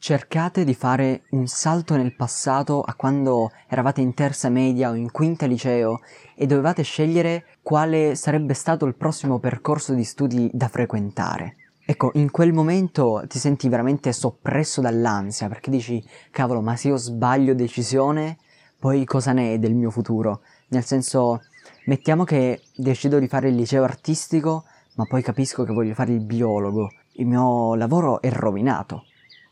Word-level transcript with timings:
cercate 0.00 0.64
di 0.64 0.72
fare 0.72 1.24
un 1.32 1.46
salto 1.46 1.94
nel 1.94 2.16
passato 2.16 2.80
a 2.80 2.94
quando 2.94 3.50
eravate 3.68 4.00
in 4.00 4.14
terza 4.14 4.48
media 4.48 4.88
o 4.88 4.94
in 4.94 5.10
quinta 5.10 5.44
liceo 5.44 6.00
e 6.34 6.46
dovevate 6.46 6.82
scegliere 6.82 7.44
quale 7.60 8.14
sarebbe 8.14 8.54
stato 8.54 8.86
il 8.86 8.94
prossimo 8.94 9.38
percorso 9.38 9.92
di 9.92 10.02
studi 10.02 10.50
da 10.54 10.68
frequentare. 10.68 11.56
Ecco, 11.84 12.12
in 12.14 12.30
quel 12.30 12.54
momento 12.54 13.22
ti 13.28 13.38
senti 13.38 13.68
veramente 13.68 14.12
soppresso 14.12 14.80
dall'ansia 14.80 15.48
perché 15.48 15.70
dici, 15.70 16.02
cavolo, 16.30 16.62
ma 16.62 16.76
se 16.76 16.88
io 16.88 16.96
sbaglio 16.96 17.54
decisione, 17.54 18.38
poi 18.78 19.04
cosa 19.04 19.32
ne 19.32 19.52
è 19.52 19.58
del 19.58 19.74
mio 19.74 19.90
futuro? 19.90 20.40
Nel 20.68 20.84
senso, 20.84 21.42
mettiamo 21.84 22.24
che 22.24 22.62
decido 22.74 23.18
di 23.18 23.28
fare 23.28 23.50
il 23.50 23.54
liceo 23.54 23.84
artistico, 23.84 24.64
ma 24.94 25.04
poi 25.04 25.20
capisco 25.20 25.64
che 25.64 25.74
voglio 25.74 25.92
fare 25.92 26.12
il 26.12 26.24
biologo. 26.24 26.88
Il 27.14 27.26
mio 27.26 27.74
lavoro 27.74 28.22
è 28.22 28.30
rovinato, 28.30 29.04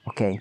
ok? 0.08 0.34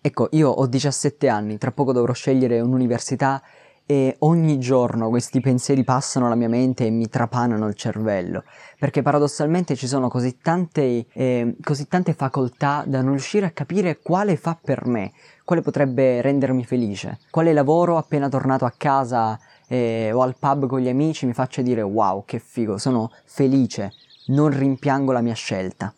Ecco, 0.00 0.28
io 0.32 0.48
ho 0.48 0.66
17 0.66 1.28
anni, 1.28 1.58
tra 1.58 1.72
poco 1.72 1.92
dovrò 1.92 2.12
scegliere 2.14 2.60
un'università 2.60 3.42
e 3.84 4.14
ogni 4.20 4.58
giorno 4.60 5.08
questi 5.08 5.40
pensieri 5.40 5.82
passano 5.82 6.26
alla 6.26 6.36
mia 6.36 6.48
mente 6.48 6.86
e 6.86 6.90
mi 6.90 7.08
trapanano 7.08 7.66
il 7.66 7.74
cervello, 7.74 8.44
perché 8.78 9.02
paradossalmente 9.02 9.74
ci 9.74 9.88
sono 9.88 10.08
così 10.08 10.38
tante, 10.38 11.06
eh, 11.12 11.56
così 11.62 11.88
tante 11.88 12.14
facoltà 12.14 12.84
da 12.86 13.02
non 13.02 13.10
riuscire 13.10 13.46
a 13.46 13.50
capire 13.50 13.98
quale 14.00 14.36
fa 14.36 14.56
per 14.58 14.86
me, 14.86 15.12
quale 15.44 15.60
potrebbe 15.60 16.22
rendermi 16.22 16.64
felice, 16.64 17.18
quale 17.30 17.52
lavoro 17.52 17.96
appena 17.98 18.28
tornato 18.28 18.64
a 18.64 18.72
casa 18.76 19.38
eh, 19.66 20.12
o 20.12 20.22
al 20.22 20.36
pub 20.38 20.66
con 20.66 20.80
gli 20.80 20.88
amici 20.88 21.26
mi 21.26 21.34
faccia 21.34 21.60
dire 21.60 21.82
wow 21.82 22.24
che 22.24 22.38
figo, 22.38 22.78
sono 22.78 23.10
felice, 23.24 23.92
non 24.26 24.56
rimpiango 24.56 25.10
la 25.10 25.20
mia 25.20 25.34
scelta. 25.34 25.92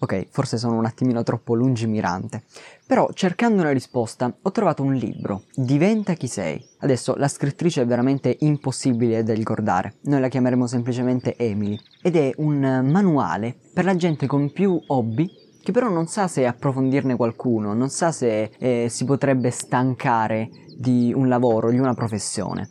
Ok, 0.00 0.28
forse 0.30 0.58
sono 0.58 0.76
un 0.76 0.84
attimino 0.84 1.24
troppo 1.24 1.54
lungimirante, 1.54 2.44
però 2.86 3.08
cercando 3.12 3.62
una 3.62 3.72
risposta 3.72 4.32
ho 4.40 4.50
trovato 4.52 4.84
un 4.84 4.94
libro, 4.94 5.42
Diventa 5.54 6.12
chi 6.12 6.28
sei. 6.28 6.64
Adesso 6.78 7.16
la 7.16 7.26
scrittrice 7.26 7.82
è 7.82 7.86
veramente 7.86 8.36
impossibile 8.40 9.24
da 9.24 9.34
ricordare, 9.34 9.96
noi 10.02 10.20
la 10.20 10.28
chiameremo 10.28 10.68
semplicemente 10.68 11.36
Emily, 11.36 11.76
ed 12.00 12.14
è 12.14 12.32
un 12.36 12.60
manuale 12.88 13.56
per 13.74 13.84
la 13.84 13.96
gente 13.96 14.28
con 14.28 14.52
più 14.52 14.80
hobby 14.86 15.28
che 15.68 15.72
però 15.72 15.90
non 15.90 16.06
sa 16.06 16.28
se 16.28 16.46
approfondirne 16.46 17.16
qualcuno, 17.16 17.74
non 17.74 17.90
sa 17.90 18.10
se 18.10 18.52
eh, 18.58 18.86
si 18.88 19.04
potrebbe 19.04 19.50
stancare 19.50 20.48
di 20.78 21.12
un 21.14 21.28
lavoro, 21.28 21.70
di 21.70 21.78
una 21.78 21.92
professione. 21.92 22.70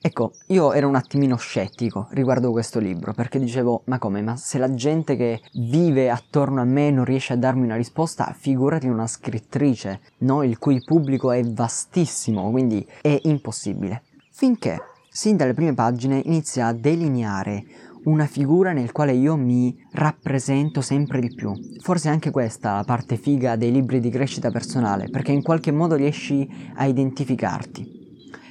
Ecco, 0.00 0.32
io 0.48 0.72
ero 0.72 0.88
un 0.88 0.94
attimino 0.94 1.36
scettico 1.36 2.06
riguardo 2.10 2.52
questo 2.52 2.78
libro, 2.78 3.12
perché 3.12 3.40
dicevo, 3.40 3.82
ma 3.86 3.98
come, 3.98 4.22
ma 4.22 4.36
se 4.36 4.58
la 4.58 4.72
gente 4.72 5.16
che 5.16 5.40
vive 5.54 6.10
attorno 6.10 6.60
a 6.60 6.64
me 6.64 6.90
non 6.90 7.04
riesce 7.04 7.32
a 7.32 7.36
darmi 7.36 7.64
una 7.64 7.76
risposta, 7.76 8.32
figurati 8.38 8.86
una 8.86 9.06
scrittrice, 9.06 10.00
no? 10.18 10.42
Il 10.44 10.58
cui 10.58 10.82
pubblico 10.84 11.32
è 11.32 11.42
vastissimo, 11.42 12.50
quindi 12.50 12.86
è 13.00 13.18
impossibile. 13.24 14.02
Finché, 14.30 14.78
sin 15.10 15.36
dalle 15.36 15.54
prime 15.54 15.74
pagine, 15.74 16.20
inizia 16.24 16.66
a 16.68 16.72
delineare 16.72 17.64
una 18.04 18.26
figura 18.26 18.72
nel 18.72 18.92
quale 18.92 19.12
io 19.12 19.34
mi 19.34 19.76
rappresento 19.92 20.80
sempre 20.82 21.18
di 21.18 21.34
più. 21.34 21.52
Forse 21.80 22.08
anche 22.08 22.30
questa 22.30 22.76
la 22.76 22.84
parte 22.84 23.16
figa 23.16 23.56
dei 23.56 23.72
libri 23.72 23.98
di 23.98 24.10
crescita 24.10 24.52
personale, 24.52 25.08
perché 25.08 25.32
in 25.32 25.42
qualche 25.42 25.72
modo 25.72 25.96
riesci 25.96 26.48
a 26.76 26.84
identificarti. 26.84 27.95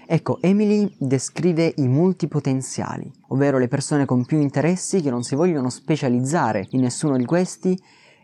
Ecco, 0.08 0.40
Emily 0.42 0.94
descrive 1.00 1.74
i 1.78 1.88
multipotenziali, 1.88 3.12
ovvero 3.30 3.58
le 3.58 3.68
persone 3.68 4.06
con 4.06 4.24
più 4.24 4.40
interessi 4.40 5.02
che 5.02 5.10
non 5.10 5.24
si 5.24 5.34
vogliono 5.34 5.70
specializzare 5.70 6.68
in 6.72 6.82
nessuno 6.82 7.18
di 7.18 7.26
questi 7.26 7.80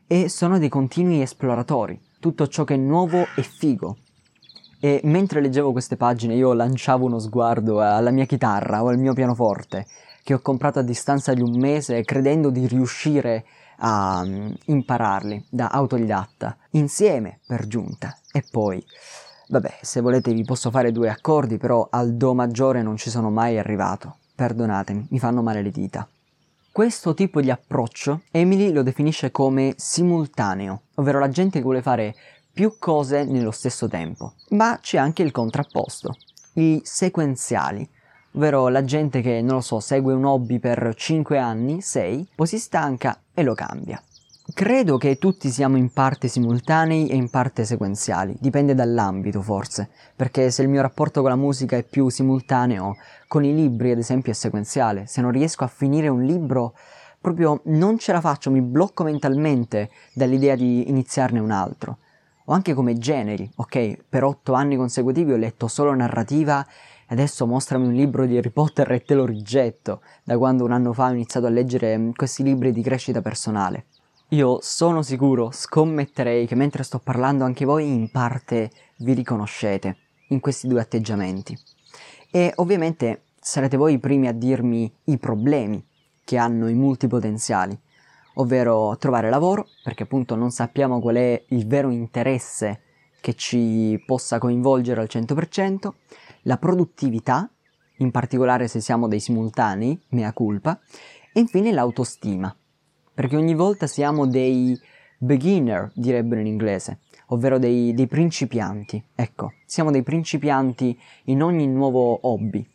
e 0.05 0.29
sono 0.29 0.59
dei 0.59 0.69
continui 0.69 1.21
esploratori. 1.21 1.99
Tutto 2.19 2.47
ciò 2.47 2.65
che 2.65 2.75
è 2.75 2.77
nuovo 2.77 3.25
è 3.35 3.41
figo. 3.41 3.97
E 4.79 5.01
mentre 5.05 5.41
leggevo 5.41 5.71
queste 5.71 5.97
pagine 5.97 6.35
io 6.35 6.53
lanciavo 6.53 7.05
uno 7.05 7.17
sguardo 7.17 7.81
alla 7.81 8.11
mia 8.11 8.25
chitarra 8.25 8.83
o 8.83 8.87
al 8.89 8.99
mio 8.99 9.13
pianoforte, 9.13 9.87
che 10.23 10.35
ho 10.35 10.39
comprato 10.39 10.79
a 10.79 10.83
distanza 10.83 11.33
di 11.33 11.41
un 11.41 11.57
mese 11.57 12.03
credendo 12.03 12.51
di 12.51 12.67
riuscire 12.67 13.43
a 13.77 14.21
um, 14.23 14.53
impararli 14.65 15.45
da 15.49 15.69
autodidatta, 15.69 16.57
insieme 16.71 17.39
per 17.47 17.65
giunta. 17.67 18.15
E 18.31 18.43
poi 18.49 18.83
Vabbè, 19.51 19.79
se 19.81 19.99
volete 19.99 20.31
vi 20.31 20.45
posso 20.45 20.71
fare 20.71 20.93
due 20.93 21.09
accordi, 21.09 21.57
però 21.57 21.85
al 21.91 22.13
Do 22.13 22.33
maggiore 22.33 22.81
non 22.81 22.95
ci 22.95 23.09
sono 23.09 23.29
mai 23.29 23.59
arrivato. 23.59 24.15
Perdonatemi, 24.33 25.07
mi 25.09 25.19
fanno 25.19 25.41
male 25.41 25.61
le 25.61 25.71
dita. 25.71 26.07
Questo 26.71 27.13
tipo 27.13 27.41
di 27.41 27.51
approccio 27.51 28.21
Emily 28.31 28.71
lo 28.71 28.81
definisce 28.81 29.29
come 29.29 29.73
simultaneo, 29.75 30.83
ovvero 30.95 31.19
la 31.19 31.27
gente 31.27 31.57
che 31.57 31.65
vuole 31.65 31.81
fare 31.81 32.15
più 32.53 32.77
cose 32.79 33.25
nello 33.25 33.51
stesso 33.51 33.89
tempo. 33.89 34.35
Ma 34.51 34.79
c'è 34.81 34.97
anche 34.97 35.21
il 35.21 35.31
contrapposto, 35.31 36.15
i 36.53 36.79
sequenziali, 36.85 37.85
ovvero 38.31 38.69
la 38.69 38.85
gente 38.85 39.19
che, 39.19 39.41
non 39.41 39.55
lo 39.55 39.61
so, 39.61 39.81
segue 39.81 40.13
un 40.13 40.23
hobby 40.23 40.59
per 40.59 40.93
5 40.95 41.37
anni, 41.37 41.81
6, 41.81 42.29
poi 42.35 42.47
si 42.47 42.57
stanca 42.57 43.19
e 43.33 43.43
lo 43.43 43.53
cambia. 43.53 44.01
Credo 44.53 44.97
che 44.97 45.17
tutti 45.17 45.49
siamo 45.49 45.77
in 45.77 45.93
parte 45.93 46.27
simultanei 46.27 47.07
e 47.07 47.15
in 47.15 47.29
parte 47.29 47.63
sequenziali, 47.63 48.35
dipende 48.39 48.75
dall'ambito 48.75 49.41
forse, 49.41 49.89
perché 50.15 50.51
se 50.51 50.61
il 50.63 50.67
mio 50.67 50.81
rapporto 50.81 51.21
con 51.21 51.29
la 51.29 51.35
musica 51.35 51.77
è 51.77 51.83
più 51.83 52.09
simultaneo, 52.09 52.97
con 53.27 53.45
i 53.45 53.53
libri 53.53 53.91
ad 53.91 53.99
esempio 53.99 54.31
è 54.31 54.35
sequenziale, 54.35 55.05
se 55.07 55.21
non 55.21 55.31
riesco 55.31 55.63
a 55.63 55.67
finire 55.67 56.09
un 56.09 56.23
libro 56.23 56.75
proprio 57.21 57.61
non 57.65 57.97
ce 57.97 58.11
la 58.11 58.19
faccio, 58.19 58.51
mi 58.51 58.61
blocco 58.61 59.03
mentalmente 59.03 59.89
dall'idea 60.13 60.55
di 60.55 60.89
iniziarne 60.89 61.39
un 61.39 61.51
altro. 61.51 61.99
O 62.45 62.53
anche 62.53 62.73
come 62.73 62.97
generi, 62.97 63.49
ok, 63.55 63.99
per 64.09 64.23
otto 64.23 64.53
anni 64.53 64.75
consecutivi 64.75 65.31
ho 65.31 65.37
letto 65.37 65.67
solo 65.67 65.93
narrativa 65.93 66.65
e 67.07 67.13
adesso 67.13 67.45
mostrami 67.45 67.85
un 67.85 67.93
libro 67.93 68.25
di 68.25 68.37
Harry 68.37 68.49
Potter 68.49 68.91
e 68.91 69.03
te 69.03 69.13
lo 69.13 69.25
rigetto, 69.25 70.01
da 70.23 70.37
quando 70.37 70.65
un 70.65 70.71
anno 70.71 70.91
fa 70.93 71.07
ho 71.07 71.13
iniziato 71.13 71.45
a 71.45 71.49
leggere 71.49 72.11
questi 72.15 72.41
libri 72.43 72.71
di 72.71 72.81
crescita 72.81 73.21
personale. 73.21 73.85
Io 74.33 74.59
sono 74.61 75.01
sicuro, 75.01 75.51
scommetterei 75.51 76.47
che 76.47 76.55
mentre 76.55 76.83
sto 76.83 76.99
parlando 76.99 77.43
anche 77.43 77.65
voi 77.65 77.91
in 77.91 78.09
parte 78.11 78.71
vi 78.99 79.11
riconoscete 79.11 79.97
in 80.29 80.39
questi 80.39 80.69
due 80.69 80.79
atteggiamenti. 80.79 81.57
E 82.31 82.53
ovviamente 82.55 83.23
sarete 83.37 83.75
voi 83.75 83.95
i 83.95 83.99
primi 83.99 84.29
a 84.29 84.31
dirmi 84.31 84.89
i 85.05 85.17
problemi 85.17 85.85
che 86.23 86.37
hanno 86.37 86.69
i 86.69 86.73
multipotenziali, 86.75 87.77
ovvero 88.35 88.95
trovare 88.95 89.29
lavoro, 89.29 89.67
perché 89.83 90.03
appunto 90.03 90.35
non 90.35 90.49
sappiamo 90.49 91.01
qual 91.01 91.15
è 91.15 91.43
il 91.49 91.67
vero 91.67 91.89
interesse 91.89 92.83
che 93.19 93.33
ci 93.33 94.01
possa 94.05 94.37
coinvolgere 94.37 95.01
al 95.01 95.09
100%, 95.11 95.89
la 96.43 96.57
produttività, 96.57 97.51
in 97.97 98.11
particolare 98.11 98.69
se 98.69 98.79
siamo 98.79 99.09
dei 99.09 99.19
simultanei, 99.19 100.01
mea 100.11 100.31
culpa, 100.31 100.79
e 101.33 101.41
infine 101.41 101.73
l'autostima 101.73 102.55
perché 103.13 103.35
ogni 103.35 103.55
volta 103.55 103.87
siamo 103.87 104.25
dei 104.25 104.79
beginner, 105.17 105.91
direbbero 105.93 106.41
in 106.41 106.47
inglese, 106.47 106.99
ovvero 107.27 107.59
dei, 107.59 107.93
dei 107.93 108.07
principianti. 108.07 109.03
Ecco, 109.13 109.53
siamo 109.65 109.91
dei 109.91 110.03
principianti 110.03 110.99
in 111.25 111.43
ogni 111.43 111.67
nuovo 111.67 112.19
hobby. 112.27 112.67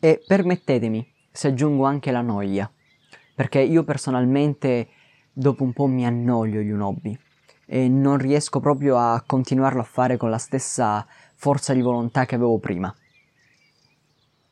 E 0.00 0.22
permettetemi 0.26 1.06
se 1.30 1.48
aggiungo 1.48 1.84
anche 1.84 2.10
la 2.10 2.20
noia, 2.20 2.70
perché 3.34 3.60
io 3.60 3.84
personalmente 3.84 4.88
dopo 5.32 5.62
un 5.62 5.72
po' 5.72 5.86
mi 5.86 6.06
annoio 6.06 6.62
di 6.62 6.70
un 6.70 6.80
hobby 6.80 7.18
e 7.66 7.88
non 7.88 8.18
riesco 8.18 8.60
proprio 8.60 8.98
a 8.98 9.22
continuarlo 9.26 9.80
a 9.80 9.84
fare 9.84 10.16
con 10.16 10.30
la 10.30 10.38
stessa 10.38 11.06
forza 11.34 11.72
di 11.72 11.80
volontà 11.80 12.26
che 12.26 12.34
avevo 12.34 12.58
prima. 12.58 12.94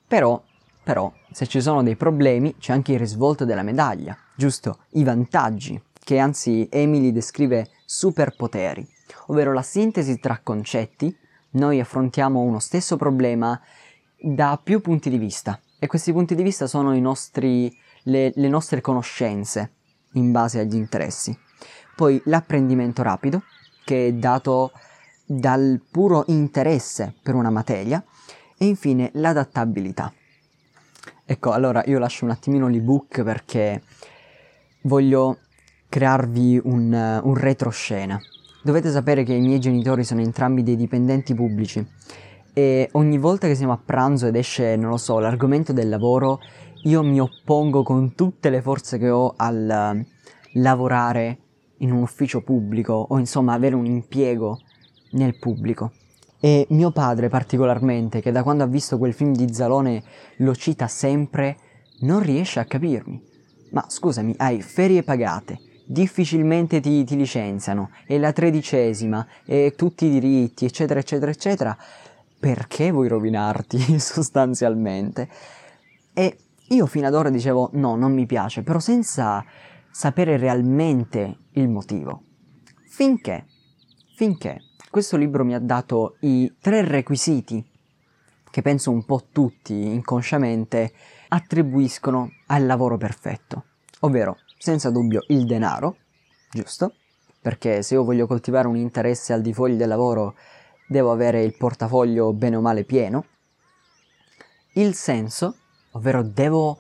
Però 0.06 0.42
però, 0.84 1.12
se 1.31 1.47
ci 1.47 1.60
sono 1.60 1.82
dei 1.82 1.94
problemi, 1.94 2.56
c'è 2.58 2.72
anche 2.72 2.92
il 2.92 2.98
risvolto 2.98 3.44
della 3.44 3.62
medaglia, 3.62 4.16
giusto? 4.42 4.78
I 4.94 5.04
vantaggi, 5.04 5.80
che 6.03 6.19
anzi 6.19 6.66
Emily 6.69 7.12
descrive 7.12 7.69
superpoteri, 7.84 8.84
ovvero 9.26 9.52
la 9.52 9.62
sintesi 9.62 10.19
tra 10.19 10.40
concetti. 10.43 11.17
Noi 11.50 11.78
affrontiamo 11.78 12.40
uno 12.40 12.58
stesso 12.58 12.96
problema 12.96 13.61
da 14.20 14.58
più 14.61 14.81
punti 14.81 15.11
di 15.11 15.19
vista 15.19 15.61
e 15.78 15.87
questi 15.87 16.11
punti 16.11 16.34
di 16.34 16.43
vista 16.43 16.67
sono 16.67 16.93
nostri, 16.99 17.72
le, 18.05 18.32
le 18.34 18.49
nostre 18.49 18.81
conoscenze 18.81 19.75
in 20.14 20.32
base 20.32 20.58
agli 20.58 20.75
interessi. 20.75 21.38
Poi 21.94 22.20
l'apprendimento 22.25 23.02
rapido, 23.05 23.44
che 23.84 24.08
è 24.08 24.12
dato 24.12 24.72
dal 25.25 25.81
puro 25.88 26.25
interesse 26.26 27.14
per 27.22 27.37
una 27.37 27.50
materia, 27.50 28.05
e 28.58 28.67
infine 28.67 29.11
l'adattabilità. 29.14 30.12
Ecco, 31.25 31.52
allora 31.52 31.84
io 31.87 32.00
lascio 32.00 32.25
un 32.25 32.32
attimino 32.32 32.67
l'ebook 32.67 33.22
perché 33.22 33.82
voglio 34.82 35.38
crearvi 35.88 36.61
un, 36.64 37.20
un 37.23 37.34
retroscena. 37.34 38.20
Dovete 38.62 38.90
sapere 38.90 39.25
che 39.25 39.34
i 39.34 39.40
miei 39.40 39.58
genitori 39.58 40.05
sono 40.05 40.20
entrambi 40.20 40.62
dei 40.62 40.76
dipendenti 40.76 41.34
pubblici 41.34 41.84
e 42.55 42.88
ogni 42.93 43.19
volta 43.19 43.46
che 43.46 43.55
siamo 43.55 43.73
a 43.73 43.81
pranzo 43.82 44.26
ed 44.26 44.37
esce, 44.37 44.76
non 44.76 44.90
lo 44.90 44.96
so, 44.99 45.19
l'argomento 45.19 45.73
del 45.73 45.88
lavoro, 45.88 46.38
io 46.84 47.02
mi 47.02 47.19
oppongo 47.19 47.82
con 47.82 48.14
tutte 48.14 48.50
le 48.50 48.61
forze 48.61 48.99
che 48.99 49.08
ho 49.08 49.32
al 49.37 50.05
lavorare 50.55 51.38
in 51.79 51.93
un 51.93 52.02
ufficio 52.02 52.43
pubblico 52.43 52.93
o 52.93 53.19
insomma 53.19 53.55
avere 53.55 53.75
un 53.75 53.87
impiego 53.87 54.61
nel 55.12 55.38
pubblico. 55.38 55.93
E 56.40 56.67
mio 56.70 56.90
padre 56.90 57.29
particolarmente, 57.29 58.20
che 58.20 58.32
da 58.32 58.43
quando 58.43 58.64
ha 58.64 58.67
visto 58.67 58.99
quel 58.99 59.14
film 59.14 59.32
di 59.32 59.52
Zalone 59.55 60.02
lo 60.38 60.55
cita 60.55 60.88
sempre, 60.88 61.56
non 62.00 62.20
riesce 62.20 62.61
a 62.61 62.64
capirmi. 62.64 63.31
Ma 63.72 63.84
scusami, 63.88 64.34
hai 64.38 64.60
ferie 64.62 65.02
pagate, 65.02 65.58
difficilmente 65.86 66.80
ti, 66.80 67.04
ti 67.04 67.16
licenziano, 67.16 67.90
è 68.06 68.19
la 68.19 68.32
tredicesima, 68.32 69.26
e 69.44 69.74
tutti 69.76 70.06
i 70.06 70.10
diritti, 70.10 70.64
eccetera, 70.64 71.00
eccetera, 71.00 71.30
eccetera. 71.30 71.76
Perché 72.38 72.90
vuoi 72.90 73.08
rovinarti 73.08 73.78
sostanzialmente? 73.98 75.28
E 76.12 76.36
io 76.69 76.86
fino 76.86 77.06
ad 77.06 77.14
ora 77.14 77.30
dicevo 77.30 77.70
no, 77.74 77.96
non 77.96 78.12
mi 78.12 78.26
piace, 78.26 78.62
però 78.62 78.78
senza 78.78 79.44
sapere 79.90 80.36
realmente 80.36 81.38
il 81.52 81.69
motivo. 81.69 82.24
Finché, 82.84 83.46
finché 84.16 84.60
questo 84.90 85.16
libro 85.16 85.44
mi 85.44 85.54
ha 85.54 85.58
dato 85.58 86.16
i 86.20 86.52
tre 86.60 86.86
requisiti 86.86 87.64
che 88.50 88.60
penso 88.60 88.90
un 88.90 89.06
po' 89.06 89.28
tutti 89.32 89.72
inconsciamente 89.72 90.92
attribuiscono 91.34 92.31
al 92.46 92.67
lavoro 92.67 92.99
perfetto, 92.99 93.64
ovvero 94.00 94.38
senza 94.58 94.90
dubbio 94.90 95.25
il 95.29 95.46
denaro, 95.46 95.96
giusto? 96.50 96.94
Perché 97.40 97.82
se 97.82 97.94
io 97.94 98.05
voglio 98.05 98.26
coltivare 98.26 98.69
un 98.69 98.76
interesse 98.76 99.32
al 99.32 99.40
di 99.40 99.55
fuori 99.55 99.76
del 99.76 99.88
lavoro 99.88 100.34
devo 100.87 101.11
avere 101.11 101.43
il 101.43 101.56
portafoglio 101.56 102.32
bene 102.34 102.56
o 102.56 102.61
male 102.61 102.84
pieno, 102.84 103.25
il 104.75 104.94
senso, 104.94 105.56
ovvero 105.93 106.23
devo 106.23 106.79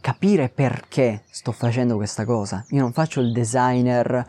capire 0.00 0.48
perché 0.48 1.22
sto 1.30 1.52
facendo 1.52 1.94
questa 1.96 2.24
cosa. 2.24 2.64
Io 2.70 2.80
non 2.80 2.92
faccio 2.92 3.20
il 3.20 3.32
designer 3.32 4.26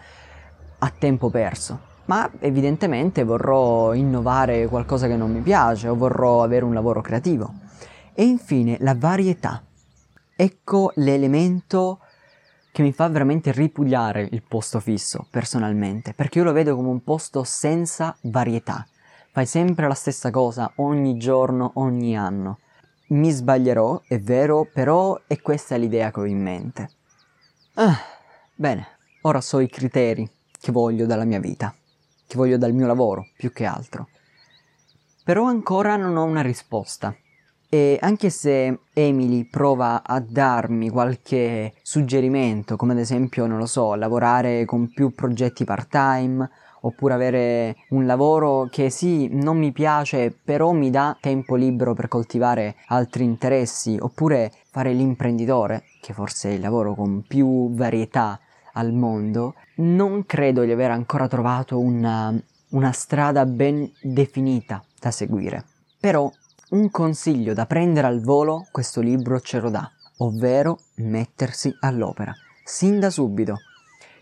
a 0.80 0.90
tempo 0.90 1.30
perso 1.30 1.92
ma 2.06 2.30
evidentemente 2.40 3.24
vorrò 3.24 3.94
innovare 3.94 4.68
qualcosa 4.68 5.08
che 5.08 5.16
non 5.16 5.32
mi 5.32 5.40
piace 5.40 5.88
o 5.88 5.96
vorrò 5.96 6.44
avere 6.44 6.66
un 6.66 6.74
lavoro 6.74 7.00
creativo. 7.00 7.63
E 8.14 8.24
infine 8.24 8.78
la 8.80 8.96
varietà. 8.96 9.64
Ecco 10.36 10.92
l'elemento 10.96 12.00
che 12.72 12.82
mi 12.82 12.92
fa 12.92 13.08
veramente 13.08 13.52
ripudiare 13.52 14.28
il 14.32 14.44
posto 14.44 14.80
fisso, 14.80 15.28
personalmente, 15.30 16.14
perché 16.14 16.40
io 16.40 16.44
lo 16.44 16.54
vedo 16.54 16.76
come 16.76 16.90
un 16.90 17.04
posto 17.04 17.44
senza 17.44 18.16
varietà. 18.22 18.88
Fai 19.32 19.46
sempre 19.46 19.88
la 19.88 19.94
stessa 19.94 20.32
cosa 20.32 20.72
ogni 20.78 21.18
giorno, 21.18 21.72
ogni 21.76 22.18
anno. 22.18 22.60
Mi 23.10 23.30
sbaglierò, 23.30 24.02
è 24.08 24.20
vero, 24.20 24.68
però 24.72 25.20
è 25.28 25.40
questa 25.42 25.76
l'idea 25.76 26.12
che 26.12 26.20
ho 26.20 26.26
in 26.26 26.42
mente. 26.42 26.90
Ah, 27.76 27.98
bene, 28.56 28.88
ora 29.22 29.42
so 29.42 29.60
i 29.60 29.70
criteri 29.70 30.30
che 30.60 30.72
voglio 30.72 31.06
dalla 31.06 31.26
mia 31.26 31.40
vita 31.40 31.76
che 32.34 32.40
voglio 32.40 32.58
dal 32.58 32.74
mio 32.74 32.88
lavoro, 32.88 33.28
più 33.38 33.52
che 33.52 33.64
altro. 33.64 34.10
Però 35.24 35.46
ancora 35.46 35.96
non 35.96 36.18
ho 36.18 36.24
una 36.24 36.42
risposta. 36.42 37.16
E 37.74 37.98
anche 38.02 38.30
se 38.30 38.82
Emily 38.94 39.46
prova 39.46 40.04
a 40.04 40.20
darmi 40.20 40.92
qualche 40.92 41.74
suggerimento, 41.82 42.76
come 42.76 42.94
ad 42.94 43.00
esempio, 43.00 43.48
non 43.48 43.58
lo 43.58 43.66
so, 43.66 43.96
lavorare 43.96 44.64
con 44.64 44.94
più 44.94 45.16
progetti 45.16 45.64
part-time, 45.64 46.48
oppure 46.82 47.16
avere 47.16 47.76
un 47.90 48.06
lavoro 48.06 48.68
che 48.70 48.92
sì, 48.92 49.28
non 49.32 49.58
mi 49.58 49.72
piace, 49.72 50.30
però 50.30 50.72
mi 50.72 50.92
dà 50.92 51.18
tempo 51.20 51.56
libero 51.56 51.96
per 51.96 52.10
coltivare 52.10 52.76
altri 52.90 53.24
interessi, 53.24 53.98
oppure 54.00 54.52
fare 54.70 54.94
l'imprenditore, 54.94 55.86
che 56.00 56.14
forse 56.14 56.52
è 56.52 56.54
il 56.54 56.62
lavoro 56.62 56.94
con 56.94 57.24
più 57.28 57.74
varietà 57.74 58.40
al 58.74 58.94
mondo, 58.94 59.56
non 59.78 60.28
credo 60.28 60.64
di 60.64 60.72
aver 60.72 60.92
ancora 60.92 61.28
trovato 61.28 61.80
una, 61.80 62.40
una 62.70 62.92
strada 62.92 63.48
ben 63.48 63.92
definita 64.00 64.84
da 65.00 65.10
seguire. 65.10 65.66
Però 66.00 66.30
un 66.74 66.90
consiglio 66.90 67.54
da 67.54 67.66
prendere 67.66 68.08
al 68.08 68.22
volo 68.22 68.66
questo 68.72 69.00
libro 69.00 69.40
ce 69.40 69.60
lo 69.60 69.70
dà, 69.70 69.90
ovvero 70.18 70.80
mettersi 70.96 71.76
all'opera, 71.82 72.34
sin 72.64 73.00
da 73.00 73.10
subito. 73.10 73.58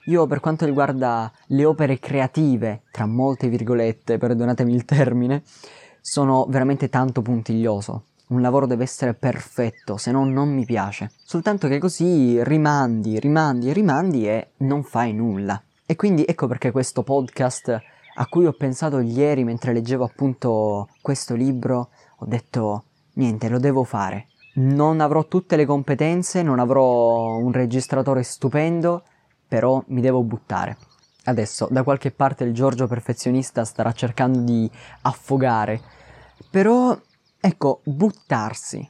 Io 0.06 0.28
per 0.28 0.42
quanto 0.42 0.66
riguarda 0.66 1.32
le 1.48 1.64
opere 1.64 2.00
creative, 2.00 2.82
tra 2.92 3.06
molte 3.06 3.48
virgolette, 3.48 4.18
perdonatemi 4.18 4.74
il 4.74 4.84
termine, 4.84 5.44
sono 6.02 6.46
veramente 6.50 6.90
tanto 6.90 7.22
puntiglioso 7.22 8.06
un 8.32 8.40
lavoro 8.40 8.66
deve 8.66 8.84
essere 8.84 9.14
perfetto, 9.14 9.98
se 9.98 10.10
no 10.12 10.24
non 10.24 10.54
mi 10.54 10.64
piace. 10.64 11.12
Soltanto 11.22 11.68
che 11.68 11.80
così 11.80 12.42
rimandi, 12.42 13.20
rimandi, 13.20 13.74
rimandi 13.74 14.26
e 14.26 14.52
non 14.60 14.84
fai 14.84 15.12
nulla. 15.12 15.62
E 15.86 15.98
quindi 15.98 16.24
ecco 16.26 16.48
perché 16.48 16.72
questo 16.72 17.04
podcast 17.04 17.82
a 18.16 18.28
cui 18.28 18.46
ho 18.46 18.54
pensato 18.54 19.00
ieri 19.00 19.44
mentre 19.44 19.74
leggevo 19.74 20.04
appunto 20.04 20.90
questo 21.02 21.36
libro, 21.36 21.90
ho 22.22 22.26
detto 22.26 22.84
niente, 23.14 23.50
lo 23.50 23.60
devo 23.60 23.84
fare. 23.84 24.28
Non 24.54 25.00
avrò 25.00 25.26
tutte 25.28 25.56
le 25.56 25.66
competenze, 25.66 26.44
non 26.44 26.60
avrò 26.60 27.38
un 27.38 27.52
registratore 27.52 28.24
stupendo, 28.24 29.04
però 29.48 29.82
mi 29.88 30.02
devo 30.02 30.22
buttare. 30.24 30.78
Adesso 31.24 31.68
da 31.70 31.84
qualche 31.84 32.12
parte 32.12 32.44
il 32.44 32.54
Giorgio 32.54 32.88
perfezionista 32.88 33.64
starà 33.64 33.92
cercando 33.92 34.40
di 34.40 34.70
affogare, 35.02 35.80
però 36.50 36.98
Ecco, 37.44 37.82
buttarsi. 37.86 38.88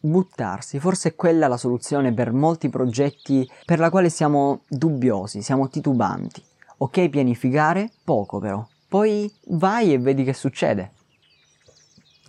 Buttarsi, 0.00 0.78
forse 0.78 1.08
è 1.08 1.14
quella 1.14 1.48
la 1.48 1.56
soluzione 1.56 2.12
per 2.12 2.30
molti 2.30 2.68
progetti 2.68 3.50
per 3.64 3.78
la 3.78 3.88
quale 3.88 4.10
siamo 4.10 4.64
dubbiosi, 4.68 5.40
siamo 5.40 5.70
titubanti. 5.70 6.44
Ok 6.76 7.08
pianificare, 7.08 7.90
poco 8.04 8.38
però. 8.38 8.62
Poi 8.86 9.32
vai 9.46 9.94
e 9.94 9.98
vedi 9.98 10.24
che 10.24 10.34
succede. 10.34 10.92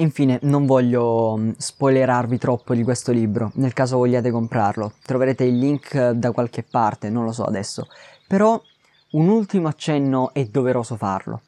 Infine, 0.01 0.39
non 0.43 0.65
voglio 0.65 1.37
mm, 1.37 1.51
spoilerarvi 1.57 2.37
troppo 2.37 2.73
di 2.73 2.83
questo 2.83 3.11
libro, 3.11 3.51
nel 3.55 3.73
caso 3.73 3.97
vogliate 3.97 4.31
comprarlo. 4.31 4.93
Troverete 5.03 5.43
il 5.43 5.57
link 5.57 6.11
da 6.11 6.31
qualche 6.31 6.63
parte, 6.63 7.09
non 7.09 7.23
lo 7.23 7.31
so 7.31 7.43
adesso. 7.43 7.87
Però 8.27 8.59
un 9.11 9.27
ultimo 9.27 9.67
accenno 9.67 10.33
è 10.33 10.45
doveroso 10.45 10.95
farlo 10.95 11.41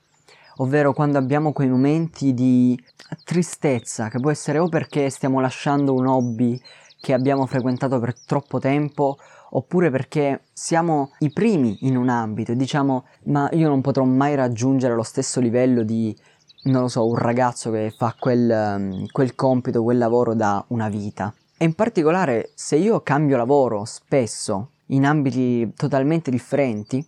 ovvero 0.58 0.94
quando 0.94 1.18
abbiamo 1.18 1.52
quei 1.52 1.70
momenti 1.70 2.34
di 2.34 2.80
tristezza, 3.24 4.10
che 4.10 4.20
può 4.20 4.30
essere 4.30 4.60
o 4.60 4.68
perché 4.68 5.10
stiamo 5.10 5.40
lasciando 5.40 5.94
un 5.94 6.06
hobby 6.06 6.60
che 7.00 7.14
abbiamo 7.14 7.46
frequentato 7.46 8.00
per 8.00 8.14
troppo 8.20 8.60
tempo, 8.60 9.18
oppure 9.52 9.90
perché 9.90 10.44
siamo 10.54 11.12
i 11.20 11.32
primi 11.32 11.78
in 11.82 11.98
un 11.98 12.10
ambito 12.10 12.52
e 12.52 12.56
diciamo 12.56 13.06
ma 13.26 13.50
io 13.52 13.68
non 13.68 13.82
potrò 13.82 14.04
mai 14.04 14.36
raggiungere 14.36 14.96
lo 14.96 15.04
stesso 15.04 15.40
livello 15.40 15.84
di, 15.84 16.16
non 16.64 16.84
lo 16.84 16.88
so, 16.88 17.06
un 17.06 17.16
ragazzo 17.16 17.72
che 17.72 17.94
fa 17.96 18.16
quel, 18.18 18.76
um, 18.78 19.06
quel 19.08 19.36
compito, 19.36 19.84
quel 19.84 19.98
lavoro 19.98 20.34
da 20.34 20.64
una 20.70 20.90
vita. 20.90 21.34
E 21.58 21.66
in 21.66 21.74
particolare 21.74 22.52
se 22.56 22.76
io 22.76 23.02
cambio 23.02 23.38
lavoro 23.38 23.86
spesso 23.86 24.72
in 24.88 25.06
ambiti 25.06 25.72
totalmente 25.76 26.32
differenti, 26.32 27.06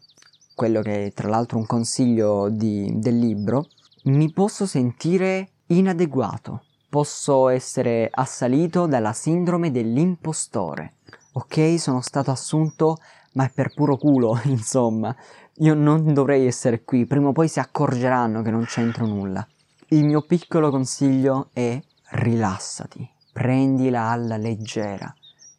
quello 0.54 0.82
che 0.82 1.08
è 1.08 1.14
tra 1.14 1.28
l'altro 1.28 1.58
un 1.58 1.66
consiglio 1.66 2.50
di, 2.50 2.92
del 2.96 3.18
libro, 3.18 3.68
mi 4.06 4.32
posso 4.32 4.66
sentire 4.66 5.50
inadeguato, 5.68 6.64
posso 6.90 7.50
essere 7.50 8.10
assalito 8.12 8.86
dalla 8.86 9.14
sindrome 9.14 9.72
dell'impostore. 9.72 10.94
Ok, 11.34 11.80
sono 11.80 12.02
stato 12.02 12.32
assunto, 12.32 12.98
ma 13.34 13.46
è 13.46 13.52
per 13.54 13.74
puro 13.74 13.98
culo, 13.98 14.40
insomma. 14.46 15.14
Io 15.60 15.74
non 15.74 16.14
dovrei 16.14 16.46
essere 16.48 16.84
qui, 16.84 17.06
prima 17.06 17.30
o 17.30 17.32
poi 17.32 17.48
si 17.48 17.62
accorgeranno 17.62 18.42
che 18.42 18.52
non 18.52 18.66
c'entro 18.66 19.06
nulla. 19.06 19.48
Il 19.88 20.04
mio 20.04 20.22
piccolo 20.24 20.70
consiglio 20.70 21.50
è 21.54 21.80
rilassati, 22.10 23.10
prendila 23.32 24.10
alla 24.10 24.36
leggera. 24.36 25.16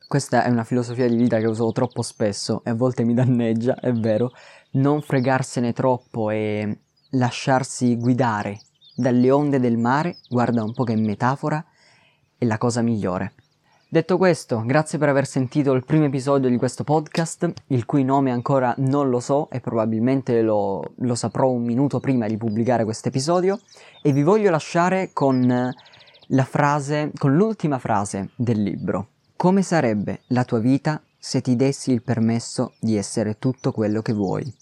Questa 0.06 0.44
è 0.44 0.50
una 0.50 0.64
filosofia 0.64 1.08
di 1.08 1.16
vita 1.16 1.38
che 1.38 1.46
uso 1.46 1.72
troppo 1.72 2.02
spesso 2.02 2.60
e 2.62 2.70
a 2.70 2.74
volte 2.74 3.04
mi 3.04 3.14
danneggia, 3.14 3.76
è 3.76 3.90
vero, 3.92 4.32
non 4.72 5.00
fregarsene 5.00 5.72
troppo 5.72 6.28
e 6.28 6.80
lasciarsi 7.12 7.96
guidare 7.96 8.60
dalle 8.94 9.30
onde 9.30 9.58
del 9.58 9.78
mare, 9.78 10.18
guarda 10.28 10.62
un 10.62 10.74
po' 10.74 10.84
che 10.84 10.94
metafora, 10.94 11.64
è 12.36 12.44
la 12.44 12.58
cosa 12.58 12.82
migliore. 12.82 13.32
Detto 13.88 14.16
questo, 14.16 14.64
grazie 14.66 14.98
per 14.98 15.08
aver 15.08 15.26
sentito 15.26 15.72
il 15.72 15.84
primo 15.84 16.06
episodio 16.06 16.48
di 16.48 16.56
questo 16.56 16.82
podcast, 16.82 17.52
il 17.68 17.86
cui 17.86 18.02
nome 18.02 18.32
ancora 18.32 18.74
non 18.78 19.08
lo 19.10 19.20
so 19.20 19.48
e 19.48 19.60
probabilmente 19.60 20.42
lo, 20.42 20.94
lo 20.96 21.14
saprò 21.14 21.50
un 21.50 21.62
minuto 21.62 22.00
prima 22.00 22.26
di 22.26 22.36
pubblicare 22.36 22.82
questo 22.82 23.08
episodio, 23.08 23.60
e 24.02 24.10
vi 24.10 24.24
voglio 24.24 24.50
lasciare 24.50 25.10
con 25.12 25.72
la 26.26 26.44
frase, 26.44 27.12
con 27.16 27.36
l'ultima 27.36 27.78
frase 27.78 28.30
del 28.34 28.60
libro. 28.60 29.10
Come 29.36 29.62
sarebbe 29.62 30.22
la 30.28 30.42
tua 30.42 30.58
vita 30.58 31.00
se 31.16 31.40
ti 31.40 31.54
dessi 31.54 31.92
il 31.92 32.02
permesso 32.02 32.72
di 32.80 32.96
essere 32.96 33.38
tutto 33.38 33.70
quello 33.70 34.02
che 34.02 34.12
vuoi? 34.12 34.52